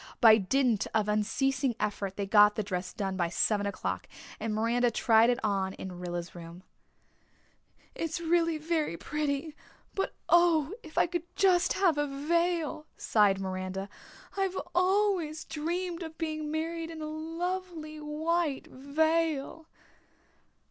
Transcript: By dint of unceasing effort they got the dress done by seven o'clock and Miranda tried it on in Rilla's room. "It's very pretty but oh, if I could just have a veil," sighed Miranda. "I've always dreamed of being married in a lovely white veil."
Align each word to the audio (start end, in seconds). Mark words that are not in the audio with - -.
By 0.19 0.39
dint 0.39 0.87
of 0.95 1.07
unceasing 1.07 1.75
effort 1.79 2.15
they 2.15 2.25
got 2.25 2.55
the 2.55 2.63
dress 2.63 2.91
done 2.91 3.15
by 3.15 3.29
seven 3.29 3.67
o'clock 3.67 4.07
and 4.39 4.51
Miranda 4.51 4.89
tried 4.89 5.29
it 5.29 5.37
on 5.43 5.73
in 5.75 5.99
Rilla's 5.99 6.33
room. 6.33 6.63
"It's 7.93 8.17
very 8.17 8.97
pretty 8.97 9.55
but 9.93 10.15
oh, 10.27 10.73
if 10.81 10.97
I 10.97 11.05
could 11.05 11.27
just 11.35 11.73
have 11.73 11.99
a 11.99 12.07
veil," 12.07 12.87
sighed 12.97 13.39
Miranda. 13.39 13.89
"I've 14.35 14.57
always 14.73 15.43
dreamed 15.45 16.01
of 16.01 16.17
being 16.17 16.49
married 16.49 16.89
in 16.89 17.03
a 17.03 17.05
lovely 17.05 17.99
white 17.99 18.65
veil." 18.71 19.67